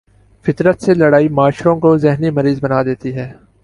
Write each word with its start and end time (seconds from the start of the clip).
فطرت 0.45 0.81
سے 0.81 0.93
لڑائی 0.93 1.29
معاشروں 1.29 1.79
کو 1.79 1.97
ذہنی 1.97 2.29
مریض 2.29 2.59
بنا 2.61 2.81
دیتی 2.83 3.15
ہے۔ 3.15 3.31